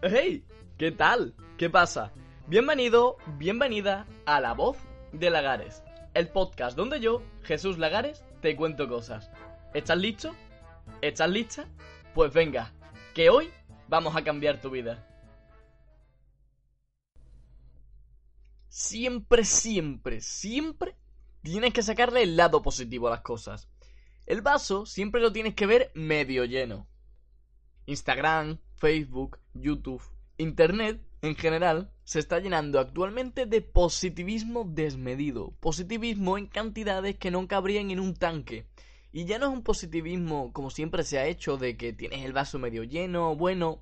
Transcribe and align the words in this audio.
¡Hey! 0.00 0.44
¿Qué 0.76 0.92
tal? 0.92 1.34
¿Qué 1.56 1.68
pasa? 1.68 2.12
Bienvenido, 2.46 3.16
bienvenida 3.36 4.06
a 4.26 4.40
La 4.40 4.54
Voz 4.54 4.76
de 5.10 5.28
Lagares, 5.28 5.82
el 6.14 6.28
podcast 6.28 6.76
donde 6.76 7.00
yo, 7.00 7.20
Jesús 7.42 7.78
Lagares, 7.78 8.24
te 8.40 8.54
cuento 8.54 8.88
cosas. 8.88 9.28
¿Estás 9.74 9.98
listo? 9.98 10.36
¿Estás 11.02 11.28
lista? 11.28 11.66
Pues 12.14 12.32
venga, 12.32 12.72
que 13.12 13.28
hoy 13.28 13.50
vamos 13.88 14.14
a 14.14 14.22
cambiar 14.22 14.60
tu 14.60 14.70
vida. 14.70 15.04
Siempre, 18.68 19.44
siempre, 19.44 20.20
siempre 20.20 20.94
tienes 21.42 21.72
que 21.72 21.82
sacarle 21.82 22.22
el 22.22 22.36
lado 22.36 22.62
positivo 22.62 23.08
a 23.08 23.10
las 23.10 23.22
cosas. 23.22 23.68
El 24.26 24.42
vaso 24.42 24.86
siempre 24.86 25.20
lo 25.20 25.32
tienes 25.32 25.56
que 25.56 25.66
ver 25.66 25.90
medio 25.94 26.44
lleno. 26.44 26.86
Instagram, 27.88 28.58
Facebook, 28.76 29.38
YouTube, 29.54 30.02
Internet 30.36 31.00
en 31.22 31.34
general 31.36 31.90
se 32.04 32.18
está 32.18 32.38
llenando 32.38 32.80
actualmente 32.80 33.46
de 33.46 33.62
positivismo 33.62 34.64
desmedido, 34.68 35.54
positivismo 35.58 36.36
en 36.36 36.48
cantidades 36.48 37.16
que 37.16 37.30
no 37.30 37.48
cabrían 37.48 37.90
en 37.90 37.98
un 37.98 38.14
tanque. 38.14 38.66
Y 39.10 39.24
ya 39.24 39.38
no 39.38 39.46
es 39.46 39.52
un 39.52 39.62
positivismo 39.62 40.52
como 40.52 40.68
siempre 40.68 41.02
se 41.02 41.18
ha 41.18 41.26
hecho 41.26 41.56
de 41.56 41.78
que 41.78 41.94
tienes 41.94 42.26
el 42.26 42.34
vaso 42.34 42.58
medio 42.58 42.84
lleno, 42.84 43.34
bueno, 43.34 43.80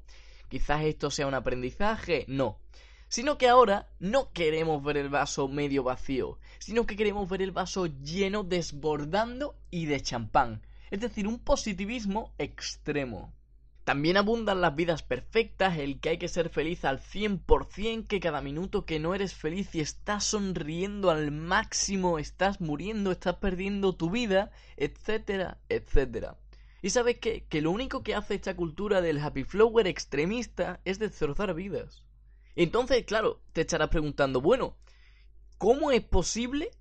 quizás 0.49 0.85
esto 0.85 1.11
sea 1.11 1.27
un 1.27 1.35
aprendizaje, 1.35 2.25
no. 2.29 2.61
Sino 3.09 3.39
que 3.39 3.49
ahora 3.49 3.89
no 3.99 4.31
queremos 4.33 4.85
ver 4.85 4.99
el 4.99 5.09
vaso 5.09 5.49
medio 5.49 5.83
vacío, 5.83 6.39
sino 6.61 6.87
que 6.87 6.95
queremos 6.95 7.29
ver 7.29 7.43
el 7.43 7.51
vaso 7.51 7.87
lleno, 7.87 8.45
desbordando 8.45 9.57
y 9.69 9.87
de 9.87 10.01
champán. 10.01 10.63
Es 10.93 11.01
decir, 11.01 11.27
un 11.27 11.41
positivismo 11.41 12.33
extremo. 12.39 13.33
También 13.87 14.17
abundan 14.17 14.61
las 14.61 14.75
vidas 14.75 15.05
perfectas, 15.05 15.79
el 15.79 16.01
que 16.01 16.09
hay 16.09 16.19
que 16.19 16.27
ser 16.27 16.49
feliz 16.49 16.85
al 16.85 16.99
100%, 16.99 18.09
que 18.09 18.19
cada 18.19 18.41
minuto 18.41 18.85
que 18.85 18.99
no 18.99 19.15
eres 19.15 19.33
feliz 19.33 19.77
y 19.77 19.81
estás 19.81 20.25
sonriendo 20.25 21.09
al 21.09 21.31
máximo, 21.31 22.19
estás 22.19 22.61
muriendo, 22.61 23.13
estás 23.13 23.37
perdiendo 23.37 23.95
tu 23.95 24.11
vida, 24.11 24.51
etcétera, 24.77 25.61
etcétera. 25.69 26.37
Y 26.83 26.91
sabes 26.91 27.19
qué? 27.21 27.47
Que 27.49 27.63
lo 27.63 27.71
único 27.71 28.03
que 28.03 28.17
hace 28.17 28.35
esta 28.35 28.57
cultura 28.57 29.01
del 29.03 29.21
happy 29.21 29.45
flower 29.45 29.87
extremista 29.87 30.81
es 30.85 30.99
destrozar 30.99 31.55
vidas. 31.55 32.03
Entonces, 32.57 33.05
claro, 33.05 33.41
te 33.53 33.61
estarás 33.61 33.91
preguntando, 33.91 34.41
bueno, 34.41 34.77
¿cómo 35.59 35.93
es 35.93 36.03
posible 36.03 36.73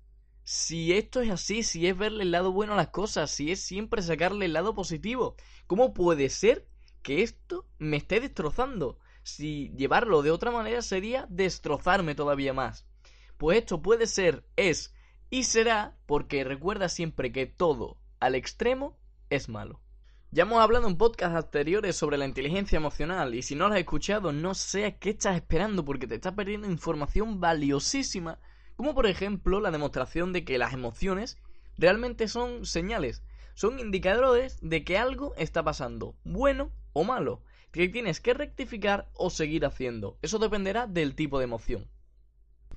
si 0.42 0.92
esto 0.92 1.20
es 1.20 1.30
así, 1.30 1.62
si 1.62 1.86
es 1.86 1.96
verle 1.96 2.24
el 2.24 2.32
lado 2.32 2.50
bueno 2.50 2.72
a 2.72 2.76
las 2.76 2.88
cosas, 2.88 3.30
si 3.30 3.52
es 3.52 3.60
siempre 3.62 4.02
sacarle 4.02 4.46
el 4.46 4.54
lado 4.54 4.74
positivo? 4.74 5.36
¿Cómo 5.68 5.94
puede 5.94 6.30
ser 6.30 6.66
que 7.06 7.22
esto 7.22 7.64
me 7.78 7.98
esté 7.98 8.18
destrozando? 8.18 8.98
Si 9.22 9.68
llevarlo 9.76 10.22
de 10.22 10.32
otra 10.32 10.50
manera 10.50 10.82
sería 10.82 11.24
destrozarme 11.30 12.16
todavía 12.16 12.52
más. 12.52 12.84
Pues 13.38 13.58
esto 13.58 13.80
puede 13.80 14.08
ser, 14.08 14.44
es 14.56 14.92
y 15.30 15.44
será 15.44 15.96
porque 16.06 16.42
recuerda 16.42 16.88
siempre 16.88 17.30
que 17.30 17.46
todo 17.46 17.96
al 18.18 18.34
extremo 18.34 18.98
es 19.30 19.48
malo. 19.48 19.80
Ya 20.32 20.42
hemos 20.42 20.60
hablado 20.60 20.88
en 20.88 20.98
podcasts 20.98 21.36
anteriores 21.36 21.94
sobre 21.94 22.18
la 22.18 22.26
inteligencia 22.26 22.76
emocional 22.76 23.36
y 23.36 23.42
si 23.42 23.54
no 23.54 23.68
lo 23.68 23.74
has 23.74 23.80
escuchado 23.80 24.32
no 24.32 24.54
sé 24.54 24.86
a 24.86 24.98
qué 24.98 25.10
estás 25.10 25.36
esperando 25.36 25.84
porque 25.84 26.08
te 26.08 26.16
estás 26.16 26.32
perdiendo 26.32 26.68
información 26.68 27.38
valiosísima 27.38 28.40
como 28.74 28.96
por 28.96 29.06
ejemplo 29.06 29.60
la 29.60 29.70
demostración 29.70 30.32
de 30.32 30.44
que 30.44 30.58
las 30.58 30.72
emociones 30.72 31.38
realmente 31.78 32.26
son 32.26 32.66
señales, 32.66 33.22
son 33.54 33.78
indicadores 33.78 34.58
de 34.60 34.82
que 34.82 34.98
algo 34.98 35.34
está 35.36 35.62
pasando, 35.62 36.16
bueno 36.24 36.72
o 36.96 37.04
malo, 37.04 37.42
que 37.72 37.88
tienes 37.88 38.20
que 38.20 38.34
rectificar 38.34 39.08
o 39.14 39.30
seguir 39.30 39.64
haciendo. 39.64 40.18
Eso 40.22 40.38
dependerá 40.38 40.86
del 40.86 41.14
tipo 41.14 41.38
de 41.38 41.44
emoción. 41.44 41.88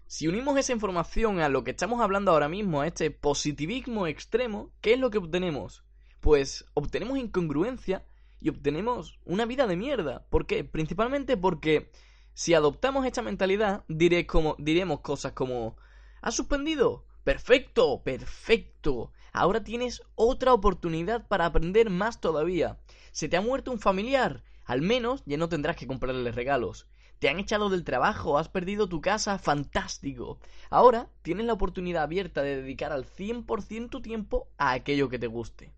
Si 0.08 0.28
unimos 0.28 0.58
esa 0.58 0.73
información 0.73 1.39
a 1.39 1.50
lo 1.50 1.64
que 1.64 1.72
estamos 1.72 2.02
hablando 2.02 2.31
ahora 2.31 2.49
mismo, 2.49 2.82
a 2.82 2.88
este 2.88 3.11
positivismo 3.11 4.08
extremo, 4.08 4.71
¿qué 4.82 4.93
es 4.93 4.99
lo 4.99 5.10
que 5.10 5.20
obtenemos? 5.20 5.83
pues 6.20 6.66
obtenemos 6.73 7.17
incongruencia 7.17 8.05
y 8.42 8.49
obtenemos 8.49 9.20
una 9.26 9.45
vida 9.45 9.67
de 9.67 9.76
mierda. 9.76 10.26
¿Por 10.30 10.45
qué? 10.45 10.64
Principalmente 10.64 11.38
porque 11.38 11.92
si 12.33 12.54
adoptamos 12.54 13.05
esta 13.05 13.22
mentalidad, 13.22 13.83
diré 13.88 14.26
como, 14.26 14.55
diremos 14.60 15.02
cosas 15.02 15.33
como 15.33 15.77
¿Has 16.22 16.36
suspendido? 16.36 17.05
Perfecto, 17.23 18.02
perfecto. 18.04 19.11
Ahora 19.32 19.64
tienes 19.64 20.02
otra 20.16 20.54
oportunidad 20.54 21.28
para 21.28 21.45
aprender 21.45 21.90
más 21.90 22.22
todavía. 22.22 22.80
¿Se 23.12 23.30
te 23.30 23.38
ha 23.38 23.42
muerto 23.42 23.72
un 23.72 23.80
familiar? 23.80 24.44
Al 24.66 24.82
menos 24.82 25.23
ya 25.26 25.38
no 25.38 25.50
tendrás 25.50 25.76
que 25.76 25.88
comprarle 25.88 26.32
regalos. 26.32 26.88
Te 27.20 27.28
han 27.28 27.40
echado 27.40 27.70
del 27.70 27.84
trabajo, 27.84 28.38
has 28.38 28.48
perdido 28.48 28.88
tu 28.88 29.02
casa, 29.02 29.40
fantástico. 29.40 30.40
Ahora 30.70 31.10
tienes 31.22 31.45
la 31.45 31.54
oportunidad 31.54 32.04
abierta 32.04 32.42
de 32.44 32.62
dedicar 32.62 32.94
al 32.94 33.06
100% 33.06 33.90
tu 33.90 34.02
tiempo 34.02 34.48
a 34.58 34.72
aquello 34.72 35.10
que 35.10 35.20
te 35.20 35.28
guste. 35.28 35.73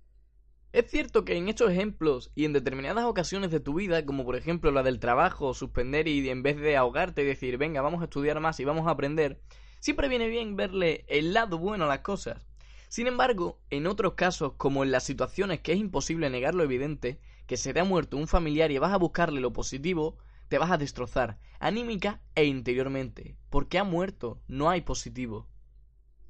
Es 0.72 0.90
cierto 0.90 1.26
que 1.26 1.36
en 1.36 1.50
estos 1.50 1.72
ejemplos 1.72 2.32
y 2.36 2.46
en 2.46 2.54
determinadas 2.54 3.06
ocasiones 3.06 3.52
de 3.52 3.60
tu 3.60 3.74
vida, 3.74 4.06
como 4.06 4.24
por 4.24 4.36
ejemplo 4.36 4.72
la 4.72 4.84
del 4.84 5.00
trabajo, 5.00 5.54
suspender 5.54 6.08
y 6.08 6.30
en 6.30 6.44
vez 6.44 6.58
de 6.58 6.78
ahogarte 6.78 7.24
y 7.24 7.26
decir, 7.26 7.58
venga, 7.58 7.82
vamos 7.82 8.02
a 8.02 8.06
estudiar 8.06 8.40
más 8.40 8.60
y 8.60 8.66
vamos 8.66 8.88
a 8.88 8.92
aprender, 8.92 9.42
siempre 9.80 10.08
viene 10.08 10.30
bien 10.30 10.56
verle 10.56 11.04
el 11.10 11.34
lado 11.34 11.58
bueno 11.58 11.86
a 11.86 11.88
las 11.88 12.00
cosas. 12.00 12.51
Sin 12.92 13.08
embargo, 13.08 13.62
en 13.70 13.88
otros 13.88 14.16
casos, 14.16 14.56
como 14.58 14.84
en 14.84 14.92
las 14.92 15.06
situaciones 15.06 15.62
que 15.62 15.72
es 15.72 15.80
imposible 15.80 16.30
negar 16.30 16.54
lo 16.54 16.64
evidente, 16.64 17.22
que 17.48 17.56
se 17.56 17.74
te 17.74 17.80
ha 17.80 17.86
muerto 17.86 18.18
un 18.18 18.28
familiar 18.28 18.70
y 18.70 18.80
vas 18.80 18.92
a 18.92 18.98
buscarle 18.98 19.40
lo 19.40 19.54
positivo, 19.54 20.18
te 20.50 20.58
vas 20.58 20.72
a 20.72 20.78
destrozar, 20.78 21.40
anímica 21.62 22.22
e 22.36 22.44
interiormente, 22.44 23.38
porque 23.50 23.80
ha 23.80 23.86
muerto, 23.86 24.42
no 24.50 24.70
hay 24.70 24.82
positivo. 24.82 25.48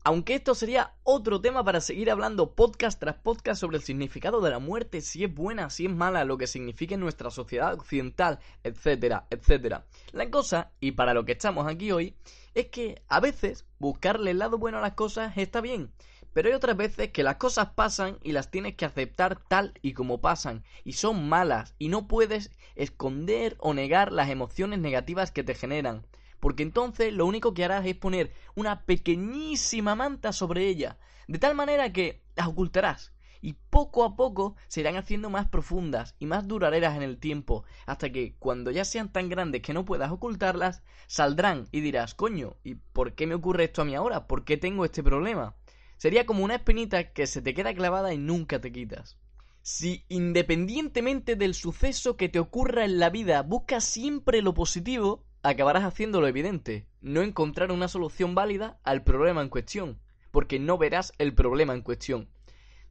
Aunque 0.03 0.35
esto 0.35 0.53
sería 0.53 0.93
otro 1.01 1.41
tema 1.41 1.63
para 1.63 1.81
seguir 1.81 2.11
hablando 2.11 2.53
podcast 2.53 2.99
tras 2.99 3.15
podcast 3.15 3.59
sobre 3.59 3.77
el 3.77 3.83
significado 3.83 4.39
de 4.39 4.51
la 4.51 4.59
muerte, 4.59 5.01
si 5.01 5.23
es 5.23 5.33
buena, 5.33 5.71
si 5.71 5.87
es 5.87 5.91
mala, 5.91 6.25
lo 6.25 6.37
que 6.37 6.45
significa 6.45 6.93
en 6.93 7.01
nuestra 7.01 7.31
sociedad 7.31 7.73
occidental, 7.73 8.37
etcétera, 8.63 9.25
etcétera. 9.31 9.87
La 10.11 10.29
cosa, 10.29 10.73
y 10.79 10.91
para 10.91 11.15
lo 11.15 11.25
que 11.25 11.31
estamos 11.31 11.65
aquí 11.65 11.91
hoy, 11.91 12.15
es 12.53 12.67
que 12.67 13.01
a 13.07 13.19
veces 13.19 13.65
buscarle 13.79 14.29
el 14.29 14.37
lado 14.37 14.59
bueno 14.59 14.77
a 14.77 14.81
las 14.81 14.93
cosas 14.93 15.35
está 15.37 15.59
bien, 15.59 15.91
pero 16.33 16.49
hay 16.49 16.53
otras 16.53 16.77
veces 16.77 17.11
que 17.11 17.23
las 17.23 17.35
cosas 17.35 17.69
pasan 17.75 18.17
y 18.23 18.31
las 18.31 18.51
tienes 18.51 18.75
que 18.75 18.85
aceptar 18.85 19.39
tal 19.47 19.73
y 19.81 19.93
como 19.93 20.21
pasan, 20.21 20.63
y 20.83 20.93
son 20.93 21.27
malas, 21.29 21.75
y 21.79 21.89
no 21.89 22.07
puedes 22.07 22.51
esconder 22.75 23.55
o 23.59 23.73
negar 23.73 24.11
las 24.11 24.29
emociones 24.29 24.79
negativas 24.79 25.31
que 25.31 25.43
te 25.43 25.55
generan 25.55 26.05
porque 26.41 26.63
entonces 26.63 27.13
lo 27.13 27.27
único 27.27 27.53
que 27.53 27.63
harás 27.63 27.85
es 27.85 27.95
poner 27.95 28.33
una 28.55 28.81
pequeñísima 28.81 29.95
manta 29.95 30.33
sobre 30.33 30.67
ella, 30.67 30.97
de 31.27 31.37
tal 31.39 31.55
manera 31.55 31.93
que 31.93 32.23
las 32.35 32.47
ocultarás, 32.47 33.13
y 33.41 33.53
poco 33.69 34.03
a 34.03 34.15
poco 34.15 34.55
se 34.67 34.81
irán 34.81 34.97
haciendo 34.97 35.29
más 35.29 35.47
profundas 35.49 36.15
y 36.19 36.25
más 36.25 36.47
duraderas 36.47 36.95
en 36.95 37.03
el 37.03 37.19
tiempo, 37.19 37.63
hasta 37.85 38.11
que 38.11 38.35
cuando 38.39 38.71
ya 38.71 38.85
sean 38.85 39.11
tan 39.11 39.29
grandes 39.29 39.61
que 39.61 39.73
no 39.73 39.85
puedas 39.85 40.11
ocultarlas, 40.11 40.81
saldrán 41.07 41.67
y 41.71 41.81
dirás, 41.81 42.15
coño, 42.15 42.57
¿y 42.63 42.75
por 42.75 43.13
qué 43.13 43.27
me 43.27 43.35
ocurre 43.35 43.65
esto 43.65 43.83
a 43.83 43.85
mí 43.85 43.93
ahora? 43.93 44.27
¿Por 44.27 44.43
qué 44.43 44.57
tengo 44.57 44.83
este 44.83 45.03
problema? 45.03 45.55
Sería 46.01 46.25
como 46.25 46.43
una 46.43 46.55
espinita 46.55 47.13
que 47.13 47.27
se 47.27 47.43
te 47.43 47.53
queda 47.53 47.75
clavada 47.75 48.11
y 48.11 48.17
nunca 48.17 48.59
te 48.59 48.71
quitas. 48.71 49.19
Si 49.61 50.03
independientemente 50.09 51.35
del 51.35 51.53
suceso 51.53 52.17
que 52.17 52.27
te 52.27 52.39
ocurra 52.39 52.85
en 52.85 52.97
la 52.97 53.11
vida 53.11 53.43
buscas 53.43 53.83
siempre 53.83 54.41
lo 54.41 54.55
positivo, 54.55 55.23
acabarás 55.43 55.83
haciendo 55.83 56.19
lo 56.19 56.27
evidente, 56.27 56.87
no 57.01 57.21
encontrar 57.21 57.71
una 57.71 57.87
solución 57.87 58.33
válida 58.33 58.79
al 58.83 59.03
problema 59.03 59.43
en 59.43 59.49
cuestión, 59.49 59.99
porque 60.31 60.57
no 60.57 60.79
verás 60.79 61.13
el 61.19 61.35
problema 61.35 61.75
en 61.75 61.83
cuestión. 61.83 62.29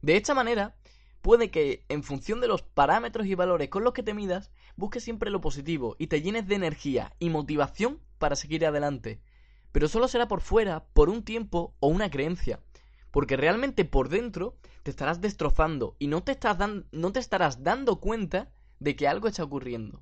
De 0.01 0.15
esta 0.15 0.33
manera, 0.33 0.77
puede 1.21 1.51
que, 1.51 1.83
en 1.89 2.03
función 2.03 2.39
de 2.39 2.47
los 2.47 2.61
parámetros 2.61 3.27
y 3.27 3.35
valores 3.35 3.67
con 3.67 3.83
los 3.83 3.91
que 3.91 4.03
te 4.03 4.13
midas, 4.13 4.51
busques 4.77 5.03
siempre 5.03 5.31
lo 5.31 5.41
positivo 5.41 5.97
y 5.99 6.07
te 6.07 6.21
llenes 6.21 6.47
de 6.47 6.55
energía 6.55 7.13
y 7.19 7.29
motivación 7.29 7.99
para 8.19 8.37
seguir 8.37 8.65
adelante. 8.65 9.19
Pero 9.73 9.89
solo 9.89 10.07
será 10.07 10.29
por 10.29 10.39
fuera, 10.39 10.85
por 10.93 11.09
un 11.09 11.23
tiempo 11.23 11.75
o 11.81 11.89
una 11.89 12.09
creencia, 12.09 12.61
porque 13.11 13.37
realmente 13.37 13.85
por 13.85 14.09
dentro 14.09 14.57
te 14.83 14.91
estarás 14.91 15.21
destrozando 15.21 15.95
y 15.99 16.07
no 16.07 16.23
te, 16.23 16.31
estarás 16.31 17.63
dando 17.63 17.99
cuenta 17.99 18.49
de 18.79 18.95
que 18.95 19.07
algo 19.07 19.27
está 19.27 19.43
ocurriendo. 19.43 20.01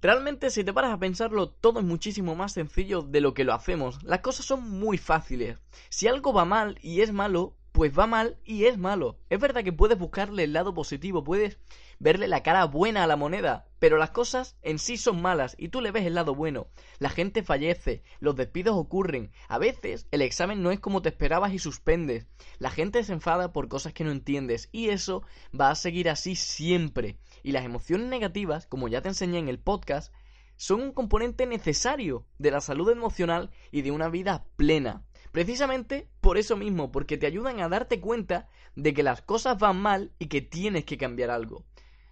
Realmente 0.00 0.50
si 0.50 0.62
te 0.62 0.72
paras 0.72 0.92
a 0.92 0.98
pensarlo 0.98 1.50
todo 1.50 1.80
es 1.80 1.84
muchísimo 1.84 2.34
más 2.36 2.52
sencillo 2.52 3.02
de 3.02 3.20
lo 3.20 3.34
que 3.34 3.44
lo 3.44 3.54
hacemos. 3.54 4.02
Las 4.02 4.20
cosas 4.20 4.46
son 4.46 4.70
muy 4.70 4.98
fáciles. 4.98 5.58
Si 5.88 6.06
algo 6.06 6.32
va 6.32 6.44
mal 6.44 6.78
y 6.80 7.00
es 7.00 7.12
malo, 7.12 7.56
pues 7.76 7.92
va 7.92 8.06
mal 8.06 8.38
y 8.42 8.64
es 8.64 8.78
malo. 8.78 9.18
Es 9.28 9.38
verdad 9.38 9.62
que 9.62 9.70
puedes 9.70 9.98
buscarle 9.98 10.44
el 10.44 10.54
lado 10.54 10.72
positivo, 10.72 11.22
puedes 11.22 11.58
verle 11.98 12.26
la 12.26 12.42
cara 12.42 12.64
buena 12.64 13.04
a 13.04 13.06
la 13.06 13.16
moneda, 13.16 13.66
pero 13.78 13.98
las 13.98 14.12
cosas 14.12 14.56
en 14.62 14.78
sí 14.78 14.96
son 14.96 15.20
malas 15.20 15.54
y 15.58 15.68
tú 15.68 15.82
le 15.82 15.90
ves 15.90 16.06
el 16.06 16.14
lado 16.14 16.34
bueno. 16.34 16.68
La 17.00 17.10
gente 17.10 17.42
fallece, 17.42 18.02
los 18.18 18.34
despidos 18.34 18.76
ocurren, 18.76 19.30
a 19.46 19.58
veces 19.58 20.06
el 20.10 20.22
examen 20.22 20.62
no 20.62 20.70
es 20.70 20.80
como 20.80 21.02
te 21.02 21.10
esperabas 21.10 21.52
y 21.52 21.58
suspendes. 21.58 22.26
La 22.58 22.70
gente 22.70 23.04
se 23.04 23.12
enfada 23.12 23.52
por 23.52 23.68
cosas 23.68 23.92
que 23.92 24.04
no 24.04 24.10
entiendes 24.10 24.70
y 24.72 24.88
eso 24.88 25.22
va 25.52 25.68
a 25.68 25.74
seguir 25.74 26.08
así 26.08 26.34
siempre. 26.34 27.18
Y 27.42 27.52
las 27.52 27.66
emociones 27.66 28.08
negativas, 28.08 28.66
como 28.66 28.88
ya 28.88 29.02
te 29.02 29.10
enseñé 29.10 29.38
en 29.38 29.50
el 29.50 29.58
podcast, 29.58 30.14
son 30.56 30.80
un 30.80 30.92
componente 30.92 31.44
necesario 31.44 32.24
de 32.38 32.52
la 32.52 32.62
salud 32.62 32.88
emocional 32.88 33.50
y 33.70 33.82
de 33.82 33.90
una 33.90 34.08
vida 34.08 34.46
plena. 34.56 35.04
Precisamente 35.32 36.08
por 36.20 36.38
eso 36.38 36.56
mismo, 36.56 36.92
porque 36.92 37.16
te 37.16 37.26
ayudan 37.26 37.60
a 37.60 37.68
darte 37.68 38.00
cuenta 38.00 38.48
de 38.74 38.94
que 38.94 39.02
las 39.02 39.22
cosas 39.22 39.58
van 39.58 39.80
mal 39.80 40.12
y 40.18 40.26
que 40.26 40.40
tienes 40.40 40.84
que 40.84 40.98
cambiar 40.98 41.30
algo. 41.30 41.64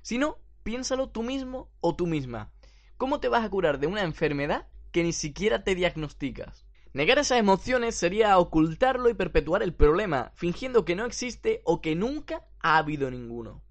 Si 0.03 0.19
no, 0.19 0.39
piénsalo 0.63 1.09
tú 1.09 1.23
mismo 1.23 1.71
o 1.81 1.95
tú 1.95 2.07
misma. 2.07 2.53
¿Cómo 2.97 3.21
te 3.21 3.29
vas 3.29 3.45
a 3.45 3.51
curar 3.51 3.79
de 3.79 3.87
una 3.87 4.03
enfermedad 4.03 4.69
que 4.93 5.03
ni 5.03 5.13
siquiera 5.13 5.65
te 5.65 5.75
diagnosticas? 5.75 6.65
Negar 6.93 7.19
esas 7.19 7.39
emociones 7.39 7.97
sería 7.97 8.39
ocultarlo 8.39 9.09
y 9.09 9.15
perpetuar 9.15 9.63
el 9.65 9.75
problema, 9.75 10.31
fingiendo 10.37 10.85
que 10.85 10.95
no 10.95 11.05
existe 11.05 11.61
o 11.65 11.81
que 11.81 11.97
nunca 11.97 12.47
ha 12.61 12.79
habido 12.79 13.11
ninguno. 13.11 13.65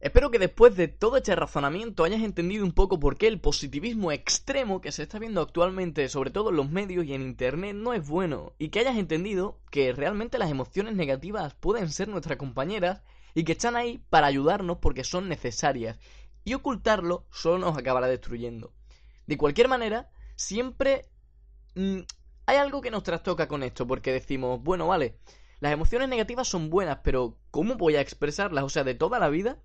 Espero 0.00 0.30
que 0.30 0.38
después 0.38 0.76
de 0.76 0.88
todo 0.88 1.18
este 1.18 1.36
razonamiento 1.36 2.04
hayas 2.04 2.22
entendido 2.22 2.64
un 2.64 2.72
poco 2.72 2.98
por 2.98 3.18
qué 3.18 3.26
el 3.26 3.38
positivismo 3.38 4.12
extremo 4.12 4.80
que 4.80 4.92
se 4.92 5.02
está 5.02 5.18
viendo 5.18 5.42
actualmente, 5.42 6.08
sobre 6.08 6.30
todo 6.30 6.48
en 6.48 6.56
los 6.56 6.70
medios 6.70 7.04
y 7.04 7.12
en 7.12 7.20
Internet, 7.20 7.76
no 7.76 7.92
es 7.92 8.08
bueno, 8.08 8.54
y 8.58 8.70
que 8.70 8.78
hayas 8.78 8.96
entendido 8.96 9.60
que 9.70 9.92
realmente 9.92 10.38
las 10.38 10.50
emociones 10.50 10.94
negativas 10.96 11.52
pueden 11.52 11.90
ser 11.90 12.08
nuestras 12.08 12.38
compañeras 12.38 13.02
y 13.34 13.44
que 13.44 13.52
están 13.52 13.76
ahí 13.76 14.02
para 14.08 14.26
ayudarnos 14.26 14.78
porque 14.78 15.04
son 15.04 15.28
necesarias, 15.28 15.98
y 16.44 16.54
ocultarlo 16.54 17.26
solo 17.30 17.58
nos 17.58 17.76
acabará 17.76 18.06
destruyendo. 18.06 18.72
De 19.26 19.36
cualquier 19.36 19.68
manera, 19.68 20.08
siempre 20.34 21.10
mm, 21.74 21.98
hay 22.46 22.56
algo 22.56 22.80
que 22.80 22.90
nos 22.90 23.02
trastoca 23.02 23.48
con 23.48 23.62
esto, 23.62 23.86
porque 23.86 24.12
decimos, 24.12 24.62
bueno, 24.62 24.86
vale, 24.86 25.18
las 25.60 25.74
emociones 25.74 26.08
negativas 26.08 26.48
son 26.48 26.70
buenas, 26.70 27.00
pero 27.04 27.36
¿cómo 27.50 27.74
voy 27.74 27.96
a 27.96 28.00
expresarlas? 28.00 28.64
O 28.64 28.70
sea, 28.70 28.82
de 28.82 28.94
toda 28.94 29.18
la 29.18 29.28
vida 29.28 29.58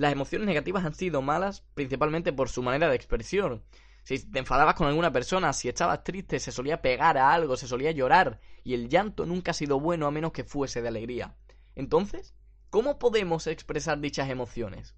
las 0.00 0.12
emociones 0.12 0.46
negativas 0.46 0.86
han 0.86 0.94
sido 0.94 1.20
malas 1.20 1.62
principalmente 1.74 2.32
por 2.32 2.48
su 2.48 2.62
manera 2.62 2.88
de 2.88 2.96
expresión. 2.96 3.62
Si 4.02 4.18
te 4.18 4.38
enfadabas 4.38 4.74
con 4.74 4.86
alguna 4.86 5.12
persona, 5.12 5.52
si 5.52 5.68
estabas 5.68 6.04
triste, 6.04 6.38
se 6.38 6.52
solía 6.52 6.80
pegar 6.80 7.18
a 7.18 7.34
algo, 7.34 7.54
se 7.58 7.68
solía 7.68 7.90
llorar, 7.90 8.40
y 8.64 8.72
el 8.72 8.88
llanto 8.88 9.26
nunca 9.26 9.50
ha 9.50 9.54
sido 9.54 9.78
bueno 9.78 10.06
a 10.06 10.10
menos 10.10 10.32
que 10.32 10.42
fuese 10.42 10.80
de 10.80 10.88
alegría. 10.88 11.36
Entonces, 11.74 12.34
¿cómo 12.70 12.98
podemos 12.98 13.46
expresar 13.46 14.00
dichas 14.00 14.30
emociones? 14.30 14.94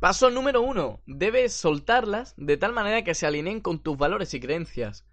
Paso 0.00 0.30
número 0.30 0.62
uno. 0.62 1.02
Debes 1.04 1.52
soltarlas 1.52 2.32
de 2.38 2.56
tal 2.56 2.72
manera 2.72 3.04
que 3.04 3.14
se 3.14 3.26
alineen 3.26 3.60
con 3.60 3.78
tus 3.78 3.98
valores 3.98 4.32
y 4.32 4.40
creencias. 4.40 5.04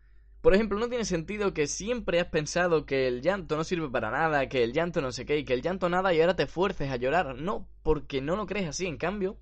Por 0.42 0.56
ejemplo, 0.56 0.80
no 0.80 0.90
tiene 0.90 1.06
sentido 1.06 1.54
que 1.54 1.68
siempre 1.68 2.20
has 2.20 2.28
pensado 2.28 2.88
que 2.88 3.08
el 3.08 3.22
llanto 3.22 3.56
no 3.56 3.64
sirve 3.64 3.90
para 3.90 4.10
nada, 4.10 4.50
que 4.50 4.64
el 4.64 4.74
llanto 4.74 5.00
no 5.00 5.12
sé 5.12 5.26
qué, 5.26 5.38
y 5.38 5.46
que 5.46 5.54
el 5.54 5.62
llanto 5.62 5.88
nada 5.88 6.14
y 6.14 6.22
ahora 6.22 6.36
te 6.36 6.48
fuerces 6.48 6.90
a 6.90 6.96
llorar. 6.96 7.36
No, 7.36 7.68
porque 7.84 8.22
no 8.22 8.36
lo 8.36 8.48
crees 8.48 8.68
así. 8.68 8.88
En 8.88 8.98
cambio, 8.98 9.38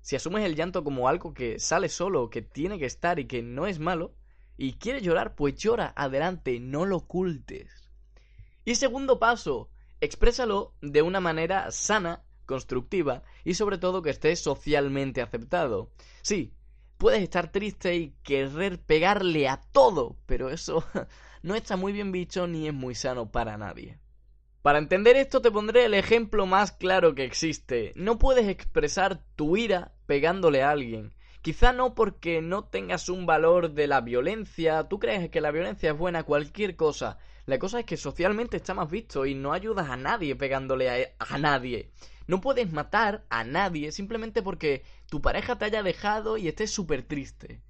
si 0.00 0.14
asumes 0.14 0.44
el 0.44 0.54
llanto 0.54 0.84
como 0.84 1.08
algo 1.08 1.34
que 1.34 1.58
sale 1.58 1.88
solo, 1.88 2.30
que 2.30 2.40
tiene 2.40 2.78
que 2.78 2.86
estar 2.86 3.18
y 3.18 3.26
que 3.26 3.42
no 3.42 3.66
es 3.66 3.80
malo, 3.80 4.14
y 4.56 4.74
quieres 4.74 5.02
llorar, 5.02 5.34
pues 5.34 5.56
llora, 5.56 5.92
adelante, 5.96 6.60
no 6.60 6.86
lo 6.86 6.98
ocultes. 6.98 7.90
Y 8.64 8.76
segundo 8.76 9.18
paso, 9.18 9.68
exprésalo 10.00 10.72
de 10.80 11.02
una 11.02 11.18
manera 11.18 11.72
sana, 11.72 12.22
constructiva 12.46 13.22
y 13.42 13.54
sobre 13.54 13.78
todo 13.78 14.02
que 14.02 14.10
esté 14.10 14.36
socialmente 14.36 15.22
aceptado. 15.22 15.90
Sí, 16.22 16.52
puedes 16.96 17.22
estar 17.22 17.50
triste 17.50 17.94
y 17.96 18.14
querer 18.22 18.80
pegarle 18.80 19.48
a 19.48 19.60
todo, 19.72 20.16
pero 20.26 20.50
eso 20.50 20.84
no 21.42 21.54
está 21.54 21.76
muy 21.76 21.92
bien 21.92 22.12
visto 22.12 22.46
ni 22.46 22.68
es 22.68 22.74
muy 22.74 22.94
sano 22.94 23.30
para 23.30 23.56
nadie. 23.56 23.98
Para 24.62 24.78
entender 24.78 25.16
esto 25.16 25.42
te 25.42 25.50
pondré 25.50 25.84
el 25.84 25.92
ejemplo 25.92 26.46
más 26.46 26.72
claro 26.72 27.14
que 27.14 27.24
existe. 27.24 27.92
No 27.96 28.18
puedes 28.18 28.48
expresar 28.48 29.20
tu 29.36 29.58
ira 29.58 29.92
pegándole 30.06 30.62
a 30.62 30.70
alguien. 30.70 31.12
Quizá 31.42 31.74
no 31.74 31.94
porque 31.94 32.40
no 32.40 32.64
tengas 32.64 33.10
un 33.10 33.26
valor 33.26 33.72
de 33.72 33.86
la 33.86 34.00
violencia, 34.00 34.88
tú 34.88 34.98
crees 34.98 35.28
que 35.28 35.42
la 35.42 35.50
violencia 35.50 35.90
es 35.90 35.98
buena, 35.98 36.22
cualquier 36.22 36.76
cosa. 36.76 37.18
La 37.44 37.58
cosa 37.58 37.80
es 37.80 37.84
que 37.84 37.98
socialmente 37.98 38.56
está 38.56 38.72
más 38.72 38.90
visto 38.90 39.26
y 39.26 39.34
no 39.34 39.52
ayudas 39.52 39.90
a 39.90 39.98
nadie 39.98 40.34
pegándole 40.34 40.88
a, 40.88 41.08
a 41.18 41.36
nadie. 41.36 41.90
No 42.26 42.40
puedes 42.40 42.72
matar 42.72 43.24
a 43.28 43.44
nadie 43.44 43.92
simplemente 43.92 44.42
porque 44.42 44.82
tu 45.08 45.20
pareja 45.20 45.58
te 45.58 45.66
haya 45.66 45.82
dejado 45.82 46.36
y 46.36 46.48
estés 46.48 46.70
súper 46.70 47.02
triste. 47.02 47.60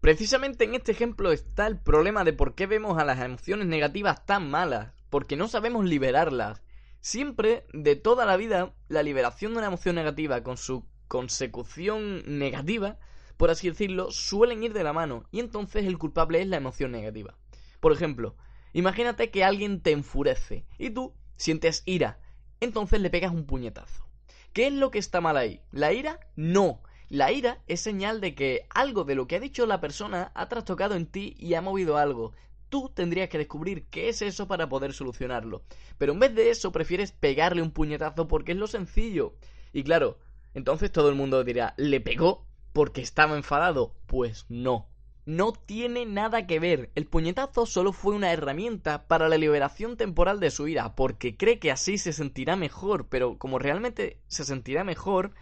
Precisamente 0.00 0.64
en 0.64 0.74
este 0.74 0.92
ejemplo 0.92 1.30
está 1.30 1.66
el 1.66 1.78
problema 1.78 2.24
de 2.24 2.32
por 2.32 2.54
qué 2.54 2.66
vemos 2.66 2.98
a 2.98 3.04
las 3.04 3.20
emociones 3.20 3.66
negativas 3.66 4.24
tan 4.24 4.50
malas, 4.50 4.94
porque 5.10 5.36
no 5.36 5.46
sabemos 5.46 5.84
liberarlas. 5.84 6.62
Siempre, 7.00 7.66
de 7.74 7.96
toda 7.96 8.24
la 8.24 8.36
vida, 8.36 8.74
la 8.88 9.02
liberación 9.02 9.52
de 9.52 9.58
una 9.58 9.66
emoción 9.66 9.94
negativa 9.96 10.42
con 10.42 10.56
su 10.56 10.86
consecución 11.06 12.22
negativa, 12.38 12.98
por 13.36 13.50
así 13.50 13.68
decirlo, 13.68 14.10
suelen 14.10 14.62
ir 14.62 14.72
de 14.72 14.84
la 14.84 14.92
mano, 14.94 15.24
y 15.30 15.40
entonces 15.40 15.84
el 15.84 15.98
culpable 15.98 16.40
es 16.40 16.46
la 16.46 16.56
emoción 16.56 16.92
negativa. 16.92 17.36
Por 17.80 17.92
ejemplo, 17.92 18.36
imagínate 18.72 19.30
que 19.30 19.44
alguien 19.44 19.82
te 19.82 19.90
enfurece, 19.90 20.66
y 20.78 20.90
tú 20.90 21.14
sientes 21.36 21.82
ira, 21.84 22.20
entonces 22.60 23.00
le 23.00 23.10
pegas 23.10 23.32
un 23.32 23.44
puñetazo. 23.44 24.04
¿Qué 24.52 24.66
es 24.66 24.72
lo 24.72 24.90
que 24.90 24.98
está 24.98 25.20
mal 25.20 25.36
ahí? 25.36 25.60
¿La 25.70 25.92
ira? 25.92 26.20
No. 26.36 26.82
La 27.08 27.32
ira 27.32 27.58
es 27.66 27.80
señal 27.80 28.20
de 28.20 28.34
que 28.34 28.66
algo 28.70 29.04
de 29.04 29.14
lo 29.14 29.26
que 29.26 29.36
ha 29.36 29.40
dicho 29.40 29.66
la 29.66 29.80
persona 29.80 30.30
ha 30.34 30.48
trastocado 30.48 30.94
en 30.94 31.06
ti 31.06 31.34
y 31.38 31.54
ha 31.54 31.60
movido 31.60 31.96
algo. 31.96 32.32
Tú 32.68 32.90
tendrías 32.94 33.28
que 33.28 33.38
descubrir 33.38 33.86
qué 33.86 34.08
es 34.08 34.22
eso 34.22 34.46
para 34.46 34.68
poder 34.68 34.92
solucionarlo. 34.92 35.62
Pero 35.98 36.12
en 36.12 36.20
vez 36.20 36.34
de 36.34 36.50
eso 36.50 36.70
prefieres 36.70 37.12
pegarle 37.12 37.62
un 37.62 37.72
puñetazo 37.72 38.28
porque 38.28 38.52
es 38.52 38.58
lo 38.58 38.66
sencillo. 38.66 39.34
Y 39.72 39.82
claro, 39.82 40.18
entonces 40.54 40.92
todo 40.92 41.08
el 41.08 41.16
mundo 41.16 41.42
dirá, 41.42 41.74
¿le 41.76 42.00
pegó 42.00 42.46
porque 42.72 43.00
estaba 43.00 43.36
enfadado? 43.36 43.94
Pues 44.06 44.46
no 44.48 44.90
no 45.26 45.52
tiene 45.52 46.06
nada 46.06 46.46
que 46.46 46.58
ver. 46.58 46.90
El 46.94 47.06
puñetazo 47.06 47.66
solo 47.66 47.92
fue 47.92 48.14
una 48.14 48.32
herramienta 48.32 49.06
para 49.06 49.28
la 49.28 49.38
liberación 49.38 49.96
temporal 49.96 50.40
de 50.40 50.50
su 50.50 50.68
ira, 50.68 50.94
porque 50.94 51.36
cree 51.36 51.58
que 51.58 51.70
así 51.70 51.98
se 51.98 52.12
sentirá 52.12 52.56
mejor, 52.56 53.08
pero 53.08 53.38
como 53.38 53.58
realmente 53.58 54.18
se 54.28 54.44
sentirá 54.44 54.84
mejor, 54.84 55.32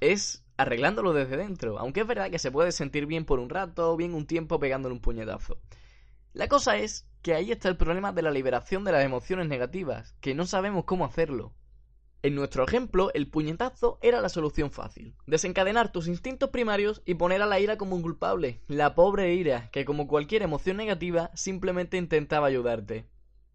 es 0.00 0.44
arreglándolo 0.56 1.12
desde 1.12 1.36
dentro, 1.36 1.78
aunque 1.78 2.00
es 2.00 2.06
verdad 2.06 2.30
que 2.30 2.38
se 2.38 2.50
puede 2.50 2.72
sentir 2.72 3.06
bien 3.06 3.24
por 3.24 3.38
un 3.38 3.48
rato, 3.48 3.96
bien 3.96 4.14
un 4.14 4.26
tiempo 4.26 4.58
pegándole 4.58 4.94
un 4.94 5.00
puñetazo. 5.00 5.58
La 6.32 6.48
cosa 6.48 6.76
es 6.76 7.06
que 7.22 7.34
ahí 7.34 7.52
está 7.52 7.68
el 7.68 7.76
problema 7.76 8.12
de 8.12 8.22
la 8.22 8.30
liberación 8.30 8.84
de 8.84 8.92
las 8.92 9.04
emociones 9.04 9.48
negativas, 9.48 10.14
que 10.20 10.34
no 10.34 10.46
sabemos 10.46 10.84
cómo 10.84 11.04
hacerlo. 11.04 11.52
En 12.20 12.34
nuestro 12.34 12.64
ejemplo, 12.64 13.12
el 13.14 13.28
puñetazo 13.28 14.00
era 14.02 14.20
la 14.20 14.28
solución 14.28 14.72
fácil. 14.72 15.14
Desencadenar 15.26 15.92
tus 15.92 16.08
instintos 16.08 16.50
primarios 16.50 17.00
y 17.06 17.14
poner 17.14 17.42
a 17.42 17.46
la 17.46 17.60
ira 17.60 17.78
como 17.78 17.94
un 17.94 18.02
culpable. 18.02 18.60
La 18.66 18.96
pobre 18.96 19.34
ira, 19.34 19.70
que 19.70 19.84
como 19.84 20.08
cualquier 20.08 20.42
emoción 20.42 20.76
negativa, 20.76 21.30
simplemente 21.34 21.96
intentaba 21.96 22.48
ayudarte. 22.48 23.06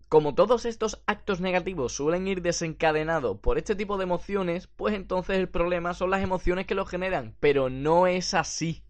Como 0.08 0.34
todos 0.34 0.65
estos 0.65 1.01
actos 1.08 1.41
negativos 1.41 1.91
suelen 1.91 2.25
ir 2.27 2.41
desencadenados 2.41 3.39
por 3.39 3.58
este 3.58 3.75
tipo 3.75 3.98
de 3.98 4.03
emociones, 4.03 4.67
pues 4.67 4.93
entonces 4.93 5.38
el 5.38 5.50
problema 5.50 5.93
son 5.93 6.12
las 6.12 6.24
emociones 6.24 6.65
que 6.65 6.75
los 6.75 6.88
generan, 6.88 7.36
pero 7.41 7.70
no 7.70 8.08
es 8.08 8.34
así. 8.34 8.84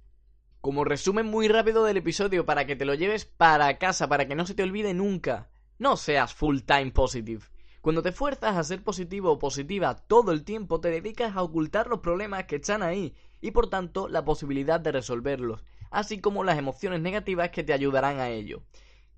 Como 0.62 0.84
resumen 0.84 1.26
muy 1.26 1.48
rápido 1.48 1.84
del 1.84 1.98
episodio 1.98 2.46
para 2.46 2.68
que 2.68 2.76
te 2.76 2.86
lo 2.86 2.94
lleves 2.94 3.26
para 3.26 3.78
casa, 3.80 4.08
para 4.08 4.28
que 4.28 4.36
no 4.36 4.46
se 4.46 4.54
te 4.54 4.64
olvide 4.64 4.94
nunca, 4.94 5.50
no 5.80 5.98
seas 5.98 6.34
full 6.34 6.60
time 6.60 6.92
positive. 6.92 7.53
Cuando 7.84 8.02
te 8.02 8.14
fuerzas 8.14 8.56
a 8.56 8.64
ser 8.64 8.82
positivo 8.82 9.30
o 9.30 9.40
positiva 9.40 9.96
todo 9.96 10.32
el 10.32 10.46
tiempo, 10.46 10.80
te 10.80 10.90
dedicas 10.90 11.36
a 11.36 11.44
ocultar 11.44 11.88
los 11.88 12.00
problemas 12.00 12.46
que 12.46 12.56
están 12.56 12.82
ahí 12.82 13.14
y 13.42 13.52
por 13.52 13.70
tanto 13.70 14.08
la 14.08 14.24
posibilidad 14.24 14.80
de 14.80 14.94
resolverlos, 14.94 15.66
así 15.92 16.22
como 16.22 16.46
las 16.46 16.58
emociones 16.58 17.02
negativas 17.02 17.50
que 17.50 17.62
te 17.62 17.74
ayudarán 17.74 18.22
a 18.22 18.30
ello. 18.30 18.64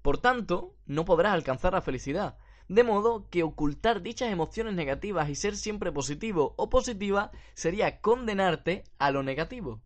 Por 0.01 0.17
tanto, 0.17 0.73
no 0.87 1.05
podrás 1.05 1.35
alcanzar 1.35 1.73
la 1.73 1.81
felicidad. 1.83 2.39
De 2.67 2.83
modo 2.83 3.29
que 3.29 3.43
ocultar 3.43 4.01
dichas 4.01 4.31
emociones 4.31 4.73
negativas 4.73 5.29
y 5.29 5.35
ser 5.35 5.55
siempre 5.57 5.91
positivo 5.91 6.55
o 6.57 6.67
positiva 6.67 7.29
sería 7.53 8.01
condenarte 8.01 8.83
a 8.97 9.11
lo 9.11 9.21
negativo. 9.21 9.79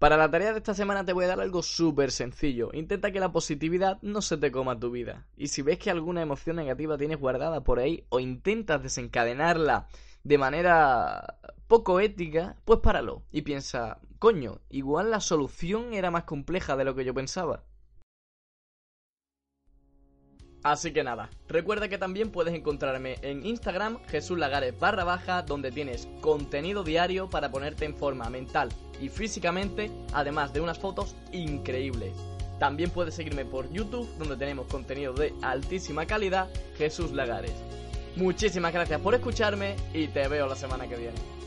Para 0.00 0.16
la 0.16 0.30
tarea 0.30 0.52
de 0.52 0.58
esta 0.60 0.72
semana 0.72 1.04
te 1.04 1.12
voy 1.12 1.26
a 1.26 1.28
dar 1.28 1.40
algo 1.40 1.62
súper 1.62 2.10
sencillo. 2.10 2.70
Intenta 2.72 3.12
que 3.12 3.20
la 3.20 3.32
positividad 3.32 3.98
no 4.00 4.22
se 4.22 4.38
te 4.38 4.50
coma 4.50 4.80
tu 4.80 4.90
vida. 4.90 5.26
Y 5.36 5.48
si 5.48 5.60
ves 5.60 5.78
que 5.78 5.90
alguna 5.90 6.22
emoción 6.22 6.56
negativa 6.56 6.96
tienes 6.96 7.20
guardada 7.20 7.64
por 7.64 7.78
ahí 7.78 8.06
o 8.08 8.18
intentas 8.18 8.82
desencadenarla 8.82 9.88
de 10.24 10.38
manera 10.38 11.36
poco 11.68 12.00
ética, 12.00 12.56
pues 12.64 12.80
páralo 12.80 13.24
y 13.30 13.42
piensa, 13.42 13.98
coño, 14.18 14.62
igual 14.70 15.10
la 15.10 15.20
solución 15.20 15.92
era 15.92 16.10
más 16.10 16.24
compleja 16.24 16.78
de 16.78 16.84
lo 16.84 16.94
que 16.94 17.04
yo 17.04 17.12
pensaba. 17.12 17.64
Así 20.62 20.92
que 20.92 21.02
nada, 21.02 21.30
recuerda 21.48 21.88
que 21.88 21.96
también 21.96 22.30
puedes 22.30 22.54
encontrarme 22.54 23.16
en 23.22 23.46
Instagram 23.46 23.98
Jesús 24.08 24.38
Lagares 24.38 24.74
donde 25.46 25.72
tienes 25.72 26.06
contenido 26.20 26.84
diario 26.84 27.30
para 27.30 27.50
ponerte 27.50 27.86
en 27.86 27.96
forma 27.96 28.28
mental 28.28 28.68
y 29.00 29.08
físicamente, 29.08 29.90
además 30.12 30.52
de 30.52 30.60
unas 30.60 30.78
fotos 30.78 31.16
increíbles. 31.32 32.12
También 32.58 32.90
puedes 32.90 33.14
seguirme 33.14 33.46
por 33.46 33.72
YouTube 33.72 34.06
donde 34.18 34.36
tenemos 34.36 34.66
contenido 34.66 35.14
de 35.14 35.32
altísima 35.40 36.04
calidad 36.04 36.48
Jesús 36.76 37.12
Lagares. 37.12 37.54
Muchísimas 38.16 38.74
gracias 38.74 39.00
por 39.00 39.14
escucharme 39.14 39.76
y 39.94 40.08
te 40.08 40.28
veo 40.28 40.46
la 40.46 40.56
semana 40.56 40.86
que 40.86 40.96
viene. 40.96 41.39